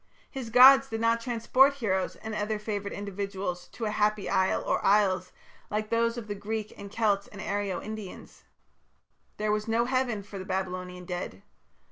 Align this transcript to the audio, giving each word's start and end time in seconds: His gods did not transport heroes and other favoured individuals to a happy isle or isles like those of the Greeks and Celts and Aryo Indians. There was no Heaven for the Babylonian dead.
His 0.31 0.49
gods 0.49 0.87
did 0.87 0.99
not 0.99 1.21
transport 1.21 1.75
heroes 1.75 2.15
and 2.15 2.33
other 2.33 2.57
favoured 2.57 2.91
individuals 2.91 3.67
to 3.67 3.85
a 3.85 3.91
happy 3.91 4.27
isle 4.27 4.63
or 4.65 4.83
isles 4.83 5.31
like 5.69 5.91
those 5.91 6.17
of 6.17 6.27
the 6.27 6.33
Greeks 6.33 6.73
and 6.75 6.91
Celts 6.91 7.27
and 7.27 7.39
Aryo 7.39 7.79
Indians. 7.85 8.45
There 9.37 9.51
was 9.51 9.67
no 9.67 9.85
Heaven 9.85 10.23
for 10.23 10.39
the 10.39 10.43
Babylonian 10.45 11.05
dead. 11.05 11.43